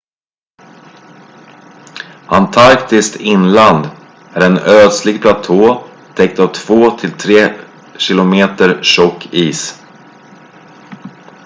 [2.27, 3.85] antarktis inland
[4.33, 5.83] är en ödslig platå
[6.15, 7.53] täckt av 2-3
[7.97, 9.81] km tjock is